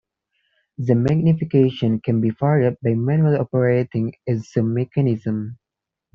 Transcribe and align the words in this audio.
The 0.79 0.95
magnification 0.95 1.99
can 1.99 2.21
be 2.21 2.31
varied 2.31 2.75
by 2.81 2.95
manually 2.95 3.37
operating 3.37 4.13
a 4.27 4.37
zoom 4.37 4.73
mechanism. 4.73 5.59